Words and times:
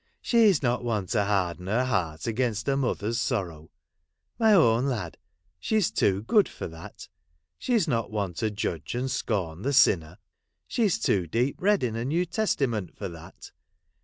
'She 0.23 0.51
's 0.51 0.63
not 0.63 0.83
one 0.83 1.05
to 1.05 1.25
harden 1.25 1.67
her 1.67 1.85
heart 1.85 2.25
against 2.25 2.67
a 2.67 2.75
mother's 2.75 3.21
sorrow. 3.21 3.69
My 4.39 4.51
own 4.51 4.87
lad, 4.87 5.15
she 5.59 5.79
's 5.79 5.91
too 5.91 6.23
good 6.23 6.49
for 6.49 6.67
that. 6.69 7.07
She 7.59 7.77
's 7.77 7.87
not 7.87 8.09
one 8.09 8.33
to 8.41 8.49
judge 8.49 8.95
and 8.95 9.11
scorn 9.11 9.61
the 9.61 9.73
sinner. 9.73 10.17
She 10.67 10.89
's 10.89 10.97
too 10.97 11.27
deep 11.27 11.57
read 11.61 11.83
in 11.83 11.93
her 11.93 12.03
New 12.03 12.25
Testament 12.25 12.97
for 12.97 13.09
that. 13.09 13.51